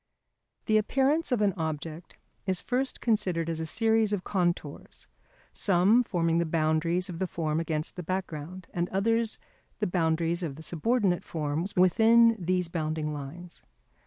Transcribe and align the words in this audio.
The 0.65 0.77
appearance 0.79 1.31
of 1.31 1.43
an 1.43 1.53
object 1.55 2.15
is 2.47 2.59
first 2.59 3.01
considered 3.01 3.51
as 3.51 3.59
a 3.59 3.67
series 3.67 4.11
of 4.11 4.23
contours, 4.23 5.05
some 5.53 6.01
forming 6.01 6.39
the 6.39 6.45
boundaries 6.47 7.07
of 7.07 7.19
the 7.19 7.27
form 7.27 7.59
against 7.59 7.95
the 7.97 8.01
background, 8.01 8.65
and 8.73 8.89
others 8.89 9.37
the 9.77 9.85
boundaries 9.85 10.41
of 10.41 10.55
the 10.55 10.63
subordinate 10.63 11.23
forms 11.23 11.75
within 11.75 12.35
these 12.43 12.67
bounding 12.67 13.13
lines. 13.13 13.61